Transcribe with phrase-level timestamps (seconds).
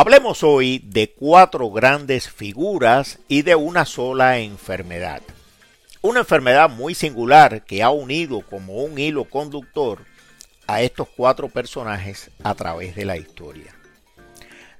[0.00, 5.20] Hablemos hoy de cuatro grandes figuras y de una sola enfermedad.
[6.00, 10.06] Una enfermedad muy singular que ha unido como un hilo conductor
[10.66, 13.74] a estos cuatro personajes a través de la historia.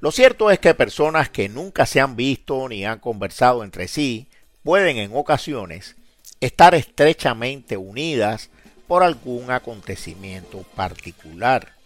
[0.01, 4.27] Lo cierto es que personas que nunca se han visto ni han conversado entre sí
[4.62, 5.97] pueden en ocasiones
[6.41, 8.48] estar estrechamente unidas
[8.89, 11.78] por algún acontecimiento particular.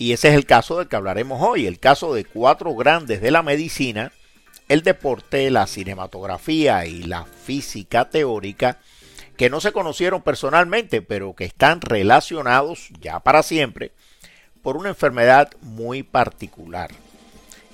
[0.00, 3.32] Y ese es el caso del que hablaremos hoy, el caso de cuatro grandes de
[3.32, 4.12] la medicina,
[4.68, 8.78] el deporte, la cinematografía y la física teórica,
[9.36, 13.90] que no se conocieron personalmente, pero que están relacionados ya para siempre
[14.62, 16.92] por una enfermedad muy particular.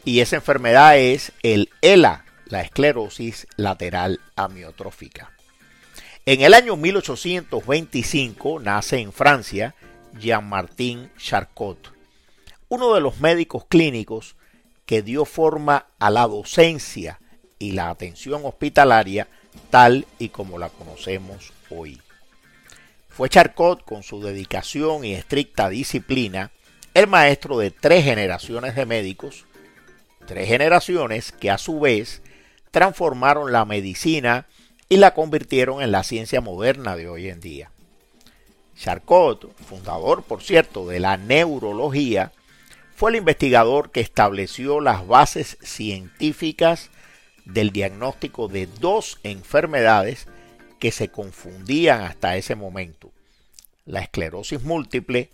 [0.06, 5.30] Y esa enfermedad es el ELA, la esclerosis lateral amiotrófica.
[6.24, 9.74] En el año 1825 nace en Francia
[10.18, 11.93] Jean-Martin Charcot,
[12.68, 14.36] uno de los médicos clínicos
[14.86, 17.20] que dio forma a la docencia
[17.58, 19.28] y la atención hospitalaria
[19.70, 22.00] tal y como la conocemos hoy.
[23.08, 26.50] Fue Charcot, con su dedicación y estricta disciplina,
[26.94, 29.46] el maestro de tres generaciones de médicos,
[30.26, 32.22] tres generaciones que a su vez
[32.70, 34.46] transformaron la medicina
[34.88, 37.70] y la convirtieron en la ciencia moderna de hoy en día.
[38.76, 42.32] Charcot, fundador, por cierto, de la neurología,
[43.04, 46.88] fue el investigador que estableció las bases científicas
[47.44, 50.26] del diagnóstico de dos enfermedades
[50.78, 53.12] que se confundían hasta ese momento,
[53.84, 55.28] la esclerosis múltiple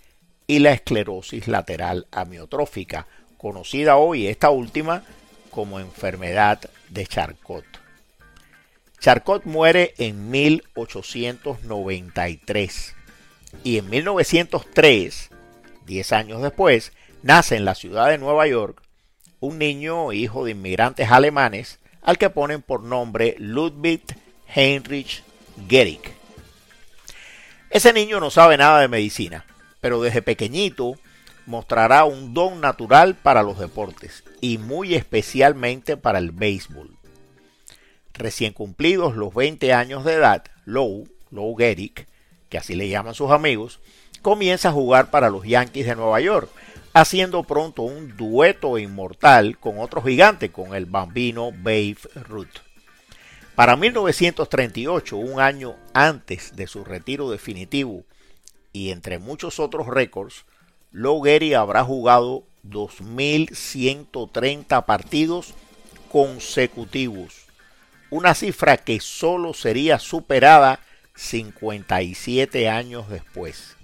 [0.49, 3.07] y la esclerosis lateral amiotrófica,
[3.39, 5.05] conocida hoy esta última
[5.53, 7.65] como enfermedad de Charcot.
[8.99, 12.97] Charcot muere en 1893
[13.63, 15.31] y en 1903,
[15.87, 16.93] 10 años después,
[17.23, 18.83] nace en la ciudad de Nueva York
[19.41, 24.03] un niño hijo de inmigrantes alemanes al que ponen por nombre Ludwig
[24.55, 25.23] Heinrich
[25.69, 26.01] Gehrig.
[27.71, 29.45] Ese niño no sabe nada de medicina,
[29.81, 30.97] pero desde pequeñito
[31.47, 36.97] mostrará un don natural para los deportes y muy especialmente para el béisbol.
[38.15, 42.07] Recién cumplidos los 20 años de edad, Lou, Lou Gehrig,
[42.49, 43.81] que así le llaman sus amigos,
[44.21, 46.51] comienza a jugar para los Yankees de Nueva York,
[46.93, 52.59] haciendo pronto un dueto inmortal con otro gigante, con el bambino Babe Ruth.
[53.55, 58.03] Para 1938, un año antes de su retiro definitivo
[58.73, 60.47] y entre muchos otros récords,
[60.93, 65.55] Lou Gehrig habrá jugado 2.130 partidos
[66.11, 67.47] consecutivos,
[68.11, 70.81] una cifra que solo sería superada
[71.15, 73.77] 57 años después.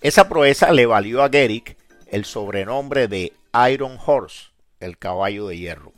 [0.00, 1.76] Esa proeza le valió a Gehrig
[2.12, 3.32] el sobrenombre de
[3.70, 4.50] Iron Horse,
[4.80, 5.92] el caballo de hierro.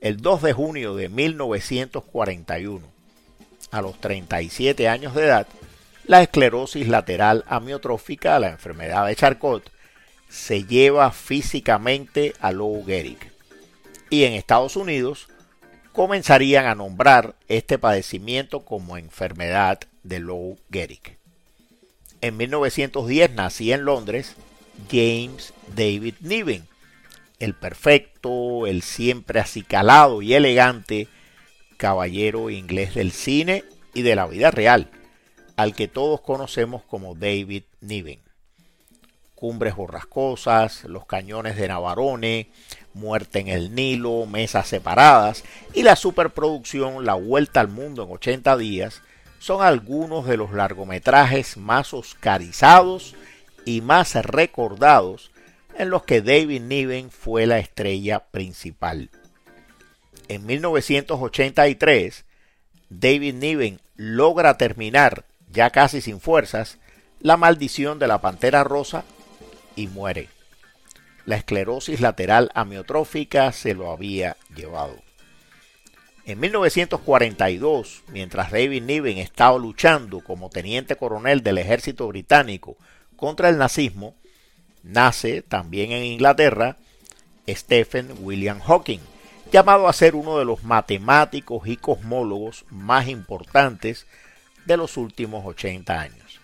[0.00, 2.80] El 2 de junio de 1941,
[3.70, 5.46] a los 37 años de edad,
[6.06, 9.70] la esclerosis lateral amiotrófica, la enfermedad de Charcot,
[10.30, 13.32] se lleva físicamente a Lou Gehrig.
[14.08, 15.28] Y en Estados Unidos
[15.92, 21.18] comenzarían a nombrar este padecimiento como enfermedad de Lou Gehrig.
[22.22, 24.36] En 1910 nacía en Londres
[24.90, 26.66] James David Niven,
[27.38, 31.08] el perfecto, el siempre acicalado y elegante
[31.76, 34.90] caballero inglés del cine y de la vida real
[35.56, 38.20] al que todos conocemos como David Niven.
[39.34, 42.50] Cumbres borrascosas, los cañones de Navarone,
[42.94, 45.44] Muerte en el Nilo, Mesas separadas
[45.74, 49.02] y la superproducción La Vuelta al Mundo en 80 días
[49.38, 53.16] son algunos de los largometrajes más oscarizados
[53.64, 55.30] y más recordados
[55.78, 59.10] en los que David Niven fue la estrella principal.
[60.28, 62.24] En 1983,
[62.90, 66.78] David Niven logra terminar ya casi sin fuerzas,
[67.20, 69.04] la maldición de la pantera rosa
[69.76, 70.28] y muere.
[71.24, 74.96] La esclerosis lateral amiotrófica se lo había llevado.
[76.24, 82.76] En 1942, mientras David Niven estaba luchando como teniente coronel del ejército británico
[83.22, 84.16] contra el nazismo,
[84.82, 86.76] nace también en Inglaterra
[87.48, 88.98] Stephen William Hawking,
[89.52, 94.08] llamado a ser uno de los matemáticos y cosmólogos más importantes
[94.66, 96.40] de los últimos 80 años.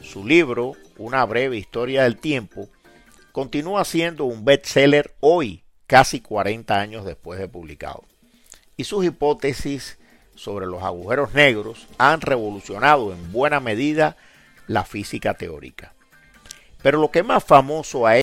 [0.00, 2.70] Su libro, Una breve historia del tiempo,
[3.30, 8.04] continúa siendo un bestseller hoy, casi 40 años después de publicado.
[8.78, 9.98] Y sus hipótesis
[10.34, 14.16] sobre los agujeros negros han revolucionado en buena medida
[14.66, 15.92] la física teórica.
[16.86, 18.14] Pero lo que más famoso ha